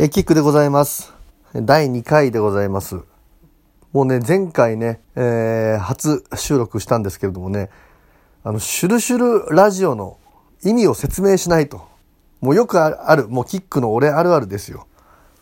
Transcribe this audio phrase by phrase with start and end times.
[0.00, 1.12] えキックでございます。
[1.52, 3.00] 第2回でございます。
[3.92, 7.68] もうね、前回ね、えー初収録したんですけれどもね、
[8.44, 10.18] あの、シュルシュルラジオの
[10.62, 11.88] 意味を説明しないと。
[12.40, 14.86] もうよくある、もうキックの俺あるあるですよ。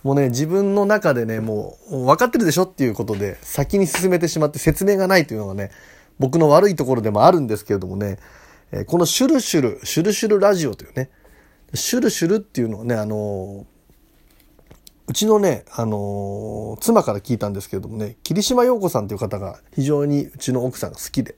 [0.03, 5.71] もうね、自分の中でね、もう分かってるでしょっていうことで、先に進めてしまって説明がないというのがね、
[6.19, 8.17] 僕の悪いところでもあるんですけれどもね、
[8.73, 11.11] えこのシュルシュル、シュルシュルラジオというね、
[11.75, 13.76] シュルシュルっていうのはね、あのー
[15.09, 21.37] うちのね、あのー妻から聞いたんですけれどもね、霧島陽子さんという方が非常にうちの奥さんが好きで、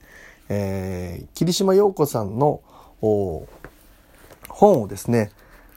[0.49, 2.61] えー霧島陽子さんの
[3.01, 5.31] 本をですね、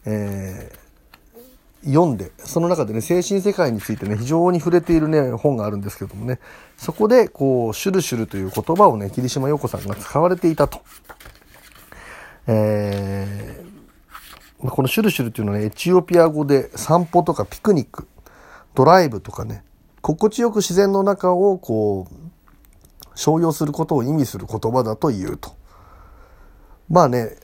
[0.05, 0.81] えー
[1.83, 6.39] 読んで、その中でね、精神世界についてね、非常に触れているね、本があるんですけどもね、
[6.77, 10.81] そこで、こう、シュルシュルという言葉をね、霧島陽子さんが使われていたと。
[12.45, 13.70] えー
[14.69, 18.07] このシュルシュルっていうのはね、エチオピア語で散歩とかピクニック、
[18.75, 19.63] ドライブとかね、
[20.01, 22.15] 心地よく自然の中をこう、
[23.15, 25.55] 商用することを意味する言葉だと言うと。
[26.89, 27.35] まあね、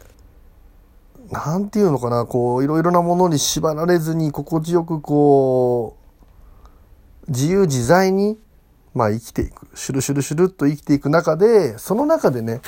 [1.31, 5.97] なんていうのかな、こう、いろいろなものに縛られずに心地よくこ
[7.27, 8.39] う、自由自在に、
[8.93, 9.67] まあ生きていく。
[9.75, 12.61] シュルシュルシュルっと生きていく中で、その中でね、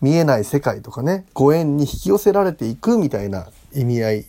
[0.00, 4.24] 見えない世界とかね、ご縁に引き寄せられていくみたいな意味合いっ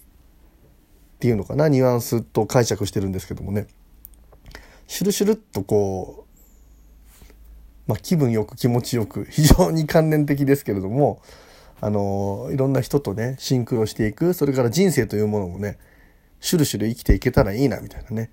[1.19, 3.67] ていうのかな、ニュアンスと解釈してるんですけどもね。
[4.87, 6.25] シュルシュルっとこ
[7.87, 11.21] う、まあ気分よく気持ちよく、 非常に関連的ですけれども、
[11.79, 15.77] あの、いろんな人とね、シンクロしていく、それから人生というものもね、
[16.39, 18.31] シュルシュル生きていけたらいいな、みたいなね。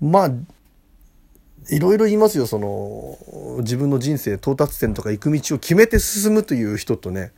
[0.00, 0.32] まあ、
[1.70, 7.32] いろいろ言いますよ、その、自分の人生到達点とか行く道を決めて進むという人とね、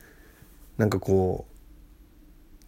[0.77, 1.54] なんかこう、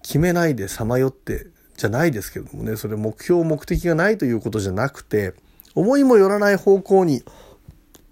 [0.07, 5.33] 決めないでさまよって、じゃないですけどもね、それ目標、目的がないということじゃなくて、
[5.75, 7.25] 思いもよらない方向に、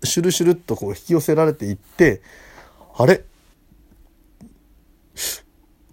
[0.03, 2.21] シュルシュルっとこう引き寄せられていって、
[2.97, 3.23] あれ？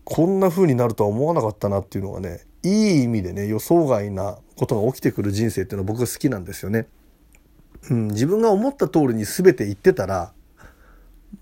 [0.03, 6.89] こんな風になるとは思わなかったなっていうのがね、いい意味でね、予想外なことが起きてくる人生っていうのは僕は好きなんですよね。
[7.91, 10.33] うん、自分が思った通りに全て言ってたら、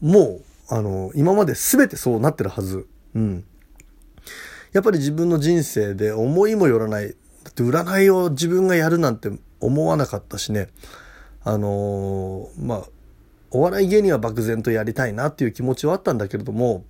[0.02, 2.86] もう、あの、今まで全てそうなってるはず。
[3.14, 3.44] うん。
[4.72, 7.08] やっぱり自分の人生で思いもよらない。
[7.08, 7.14] だ
[7.50, 10.68] って占いを自分がやるなんて思わなかったしね。
[11.42, 12.82] あのーまあ、
[13.50, 16.84] お笑い芸人は漠然とやりたいなっていう気持ちはあったんだけれども、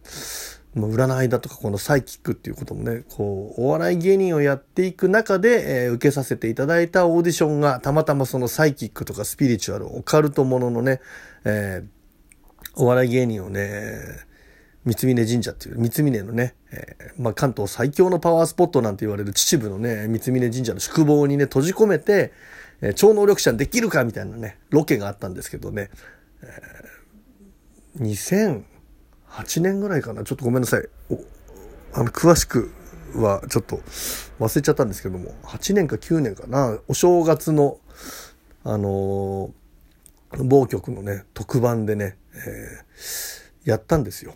[0.75, 11.01] まあ占いだとかこのサイキックっていうこともね、こう、お笑い芸人をやっていく中で、えー受けさせていただいたオーディションがたまたまそのサイキックとかスピリチュアル、オカルトもののね、
[11.45, 12.01] えー
[12.77, 13.99] お笑い芸人をね、
[14.85, 22.33] 三峯神社っていう、三峯のね、えーまあ、関東最強のパワースポットなんて言われる秩父のね、三峯神社の宿坊にね、閉じ込めて、
[22.81, 25.91] えー超能力者にできるかみたいなね、ロケがあったんですけどね、
[26.43, 28.61] えー
[29.35, 30.89] 2008年ぐらいかな、ちょっとごめんなさい。
[31.93, 32.71] あの、詳しく
[33.15, 33.81] はちょっと
[34.39, 37.79] 忘れちゃったんですけども、8年か9年かな、お正月の、
[38.65, 39.53] あのー
[40.45, 44.35] 某局のね、特番でね、えーやったんですよ。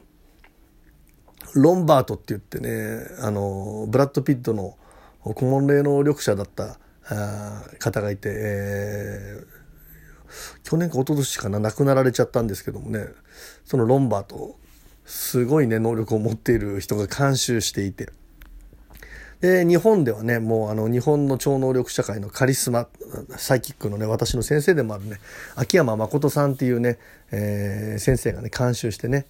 [1.55, 4.77] ロンバートって言ってね、あの、ブラッド・ピットの
[5.23, 6.79] 顧問霊能力者だった
[7.09, 9.65] あ方がいて、えー
[10.65, 13.07] 去年か一昨年かな、亡くなられちゃったんですけどもね、
[13.65, 14.57] そのロンバート、
[15.05, 18.09] すごいね、能力を持っている人が監修していて、
[19.41, 22.89] で、日本ではね、もうあの、日本の超能力社会のカリスマ、
[23.37, 25.21] サイキックのね、私の先生でもあるね、
[25.55, 26.99] 秋山誠さんっていうね、
[27.31, 29.27] えー先生がね、監修してね、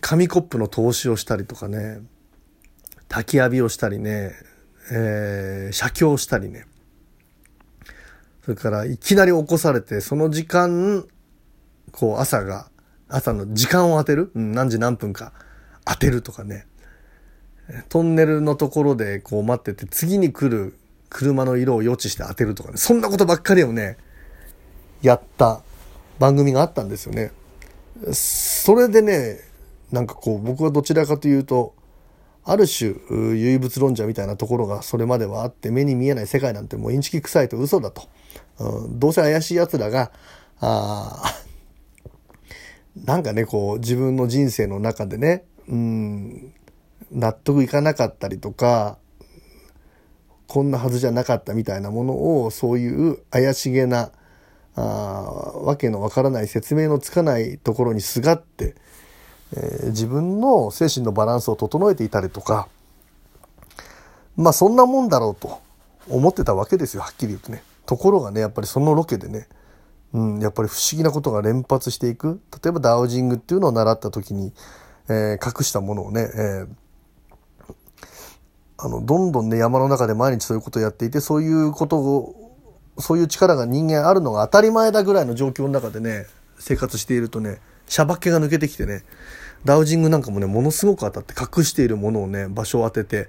[0.00, 2.00] 紙コップの投資をしたりとかね、
[3.08, 4.32] 焚き浴びをしたりね、
[4.92, 6.66] えー写経をしたりね、
[8.44, 11.06] それからいきなり起こされて、その時間、
[11.92, 12.70] こう朝が、
[13.08, 15.32] 朝の時間を当てる、うん、何時何分か
[15.84, 16.66] 当てるとかね、
[17.88, 20.76] トンネルのところでこう待ってて、次に来る
[21.08, 23.96] 車の色を予知して当てるとかね、そんなことばっかりをね、
[25.02, 25.62] やった
[26.18, 27.32] 番組があったんですよね。
[28.12, 29.40] それでね、
[29.92, 31.74] なんかこう、僕はどちらかというと、
[32.44, 38.02] ある種、唯物論者みたいなところがそれまではあって、目に見えない世界なんてもうインチキ臭いと嘘だと。
[38.58, 40.12] うんどうせ怪しい奴らが、
[40.60, 41.22] あ
[43.04, 46.52] なんかね、こう、自分の人生の中でね、うん、
[47.10, 48.98] 納得いかなかったりとか、
[50.46, 54.12] こんなはずじゃなかったみたいなものを、そういう怪しげな、
[54.74, 58.74] あわけのわからない説明のつかないところにすがって、
[59.56, 62.68] えー自分の精神のバランスを整えていたりとか、
[64.36, 65.60] まあそんなもんだろうと
[66.08, 67.62] 思ってたわけですよはっきり言うとね。
[67.86, 69.48] ところがねやっぱりそのロケでね、
[70.12, 74.52] うん、やっぱり不思議なことが連発していく例えばダウジングっていうのを習った時に、
[75.08, 76.68] えー、隠したものをね、えー
[78.82, 82.56] あの、どんどんね、山の中で毎日そういうことをやっていて、そういうことを、
[82.98, 86.24] そういう力が人間あるのが当たり前だぐらいの状況の中でね、
[86.58, 89.04] 生活しているとね、シャバけが抜けてきてね、
[89.64, 93.28] ダウジングなんかもね、ものすごく当たって隠しているものをね、場所を当てて、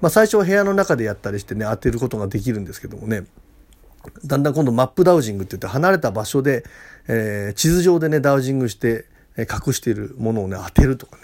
[0.00, 3.24] まあ最初は部屋の中でやったりしてね、当てることができるんですけどもね、
[4.24, 6.64] だんだん今度マップダウジングって言って離れた場所で、
[7.08, 9.06] えー、地図上でね、ダウジングして、
[9.36, 11.22] え隠しているものをね、当てるとかね、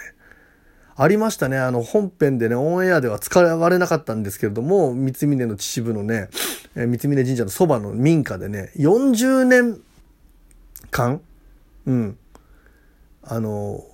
[0.97, 1.59] ありましたね。
[1.59, 6.29] あの、本編でね、オンエアでは使われなかったんですけれども、三峰の秩父のね、
[6.75, 9.81] え三峰神社のそばの民家でね、40年
[10.91, 11.21] 間、
[11.87, 12.19] うん、
[13.23, 13.85] あの、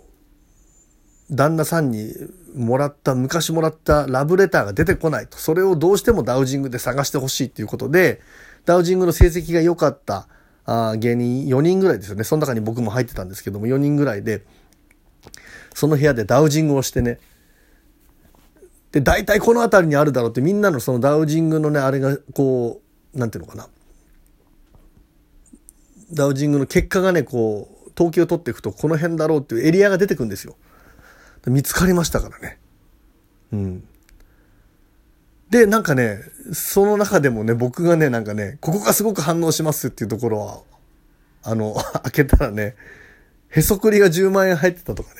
[1.32, 2.12] 旦那さんに
[2.54, 5.38] もらった、昔もらったラブレターが出てこないと。
[5.38, 8.20] それをどうしてもダウジングで探してほしいっていうことで、
[8.66, 10.28] ダウジングの成績が良かった
[10.64, 12.24] あ芸人4人ぐらいですよね。
[12.24, 14.44] その中に僕も入ってたんですけども、4人ぐらいで、
[15.74, 17.18] その部屋でダウジングをしてね。
[18.92, 22.82] で、大体この辺りにあるだろうってみんなのそのダウジングのね、あれがこ
[23.14, 23.68] う、なんていうのかな。
[26.12, 30.56] ダウジングの結果がね、こう、統計を取っていくとこの辺だろうっていうエリアが出てくるんですよ。
[31.46, 32.58] 見つかりましたからね。
[33.52, 33.84] うん。
[35.50, 36.20] で、なんかね、
[36.52, 40.62] その中でもね、僕がね、なんかね、ここがすごく反応しますっていうところは、
[41.42, 41.74] あの、
[42.04, 42.74] 開けたらね、
[43.48, 45.16] へそくりが10万円入ってたとかね。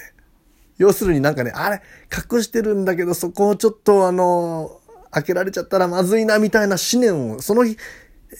[0.79, 4.81] 要するになんかね、あれ、隠してるんだけど、そこをちょっとあの、
[5.11, 7.77] 開けられちゃったらまずいな、みたいな思念を、その日、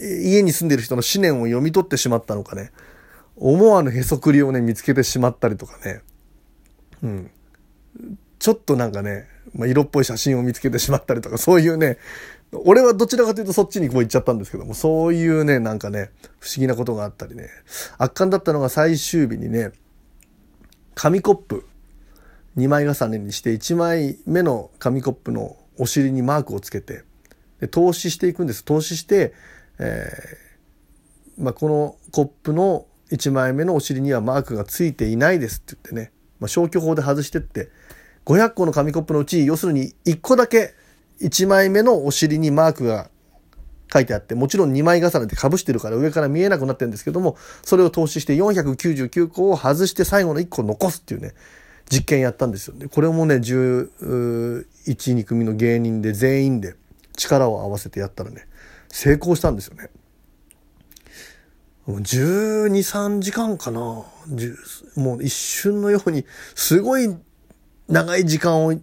[0.01, 2.73] 家に住んでる人の思念を読み取ってしまったのかね。
[3.37, 6.01] 思わぬへそくりをね、見つけてしまったりとかね。
[7.03, 7.31] うん。
[8.39, 11.99] ちょっとなんかね、まあ、色っぽい写真を見つけてしまったりとか、 そういうね、
[12.53, 17.49] 俺はどちらかというとそっちにこう行っちゃったんですけども、そういうね、なんかね、不思議なことがあったりね。
[17.99, 19.73] 圧巻だったのが最終日にね、
[20.95, 21.65] 紙コップ
[22.57, 27.05] 2枚重ねにして1枚目の紙コップのお尻にマークをつけて
[27.61, 29.33] で投資していくんです投資して、
[29.79, 36.13] えーまあ、このコップの1枚目のお尻にはマークがついていないですって言ってね、
[36.43, 37.71] まあ、消去法で外してって
[38.27, 40.75] 500個の紙コップのうち要するに1個だけ
[41.21, 43.09] 1枚目のお尻にマークが
[43.93, 51.35] 書いてあって、もちろん2枚重ねて被してるから上から見えなくなってるんですけども、それを投資して499個を外して最後の1個残すっていうね、
[51.91, 52.89] 実験やったんですよね。
[52.89, 53.87] これもね、11、
[54.81, 56.75] 2組の芸人で全員で
[57.17, 58.49] 力を合わせてやったらね、
[58.89, 59.91] 成功したんですよね。
[61.87, 64.05] 12、3時間かな。
[64.97, 66.25] もう一瞬のように、
[66.55, 67.15] すごい
[67.89, 68.75] 長い時間を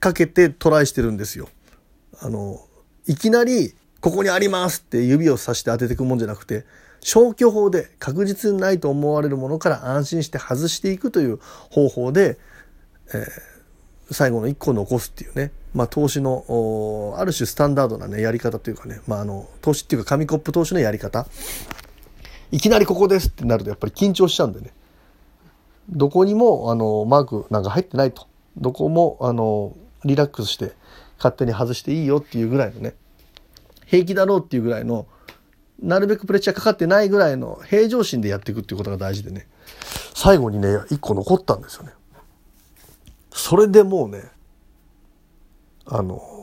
[0.00, 1.48] かけてトライしてるんですよ。
[2.20, 2.60] あの、
[3.06, 6.64] いきなり、ここにありますって指をさして当てていくもんじゃなくて、
[7.00, 11.38] 消去法で確実にないと思われるものから安心して外していくという
[11.70, 12.38] 方法で、
[13.12, 21.26] えー、最後の1個残すっていうね、まあ、投資のある種スタンダードな、ね、やり方というかね、まあ、あの投資っていうか紙コップ投資のやり方。
[22.50, 24.72] いきなりここですってなるとやっぱり緊張しちゃうんでね。
[25.88, 28.26] どこにもあのマークなんか入ってないと。
[28.56, 30.72] どこもあのリラックスして
[31.18, 32.94] 勝手に外していいよっていうぐらいのね。
[33.86, 35.06] 平気だろうっていうぐらいの
[35.82, 39.46] なるべくプレッシャーかかってないぐらいの平常心でやっていくっていうことが大事でね。
[40.14, 41.92] 最後にね1個残ったんですよね。
[43.32, 44.22] それでもうね
[45.86, 46.33] あの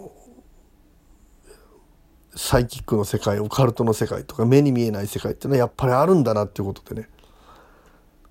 [2.35, 7.09] サイキックの世界オカルトの世界とか目に見えない世界っていうのはやっぱりあるんだなっていうことでね。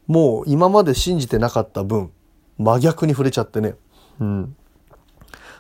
[0.07, 2.11] もう今まで信じてなかった分
[2.59, 3.75] 真逆に触れちゃってね。
[4.21, 4.57] うん。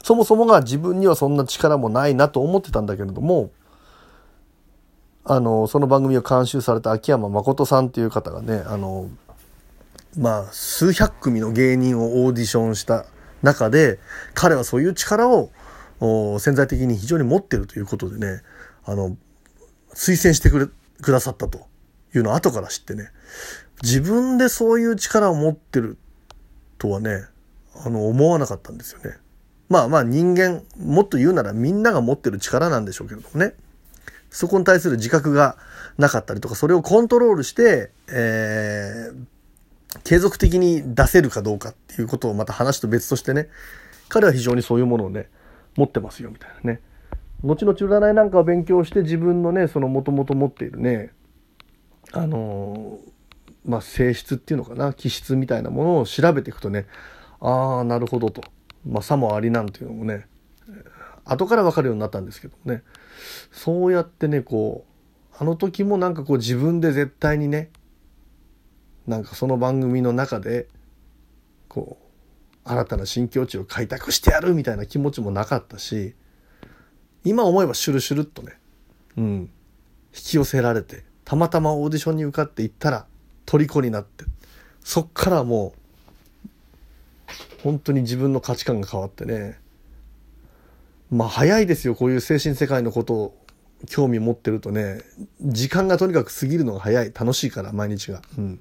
[0.02, 3.50] そもそもが自分にはそんな力もないなと思ってたんだけれども
[5.24, 9.10] あのその番組を監修された秋山誠さんっていう方がねあの
[10.16, 13.04] まあ数百組の芸人をオーディションした
[13.42, 13.98] 中で
[14.34, 15.50] 彼はそういう力を
[16.00, 18.42] 潜在的に非常に持ってるということでね
[18.84, 19.16] あの
[19.94, 20.66] 推薦してくれ
[21.02, 21.66] くださったと
[22.14, 23.10] いうのを後から知ってね
[23.82, 25.98] 自分でそういう力を持ってる
[26.78, 27.24] とはね
[27.84, 29.16] あの思わなかったんですよね。
[29.68, 33.54] まあまあ人間もっと言うならみんなが持ってる力なんでしょうけれどもね。
[34.30, 35.56] そこに対する自覚が
[35.98, 43.48] なかったりとか、それをコントロールして、えー、継続的に出せるかどうかっていうことをまた話と別としてね、
[44.08, 45.28] 彼は非常にそういうものをね、
[45.76, 46.80] 持ってますよみたいなね。
[47.42, 51.12] 後々占いなんかを勉強して自分のね、そのもともと持っているね、
[52.12, 52.98] あの、
[53.64, 56.86] まあ、性質っていうのかな、気質みたいなものを調べていくとね、
[57.40, 58.42] ああ、なるほどと。
[58.86, 60.26] まあ、さもありなんていうのもね、
[61.24, 62.82] 後から分かるようになったんですけどね
[63.52, 64.84] そうやってねこ
[65.32, 67.70] うあの時もなんかこう自分で絶対にね
[69.06, 70.68] なんかその番組の中で
[71.68, 72.04] こう
[72.64, 76.14] 新たな新境地を開拓してやるみたいな気持ちもなかったし
[77.24, 78.58] 今思えばシュルシュルっとね、
[79.16, 79.50] うん、引
[80.12, 83.06] き寄せられてたまたまオーディションに受かっていったら
[83.46, 84.24] 虜になって
[84.82, 85.74] そっからも
[87.28, 89.58] う本当に自分の価値観が変わってね
[91.10, 93.36] まあ早いですよこういう精神世界のことを
[93.88, 95.00] 興味持ってるとね
[95.40, 98.22] 時間がとにかく過ぎるのが早い楽しいから毎日が。
[98.38, 98.60] うん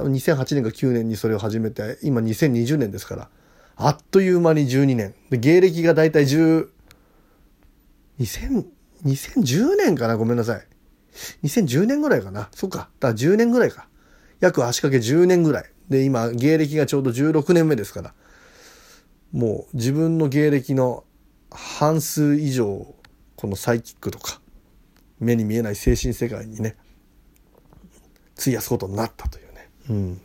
[0.00, 3.28] 多分2008年か9年にそれを始めて今2020年ですから。
[3.76, 5.14] あっという間に12年。
[5.28, 6.68] で芸歴が大体10
[8.18, 8.64] 2000
[9.04, 10.16] 2010年かな？
[10.16, 10.66] ごめんなさい。
[11.42, 12.48] 2010年ぐらいかな？
[12.54, 12.88] そうか。
[12.98, 13.88] だから10年ぐらいか。
[14.40, 15.70] 約足掛け10年ぐらい。
[15.90, 18.14] で今芸歴がちょうど16年目ですから。
[19.32, 21.04] もう自分の芸歴の
[21.50, 22.94] 半数以上
[23.36, 24.40] このサイキックとか
[25.18, 26.76] 目に見えない精神世界にね
[28.38, 29.49] 費やすことになったという。
[29.88, 30.20] うん。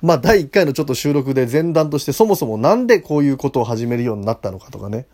[0.00, 5.06] まあ第1回のちょっと収録で前段としてそもそもなんでこういうことを始めるようになったのかとかね。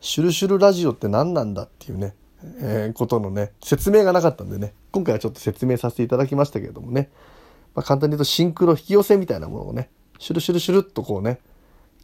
[0.00, 2.14] シュルシュルラジオって何なんだっていうね、
[2.60, 7.10] えー、ことのね、説明がなかったんでね、今回はちょっと説明させていただきましたけれどもね。
[7.74, 11.38] まあ簡単に言うとシンクロ引き寄せみたいなものをね、シュルシュルシュルっとこうね、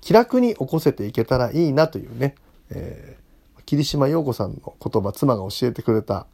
[0.01, 2.35] 気楽に起こせていけたらいいなというね、
[2.71, 6.27] えー、霧島陽子さんの言葉、妻が教えてくれた、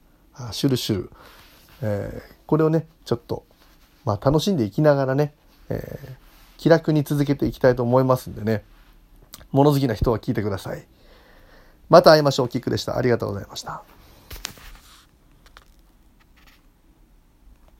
[0.50, 1.10] シュルシュル、
[1.82, 3.44] えー、これをね、ちょっと、
[4.04, 5.32] まあ楽しんでいきながらね、
[5.68, 6.12] えー、
[6.58, 8.64] 気楽に続けていきたいと思いますんでね、
[9.50, 10.86] 物好きな人は聞いてください。
[11.88, 12.48] また会いましょう。
[12.48, 12.96] キックでした。
[12.96, 13.82] ありがとうございました。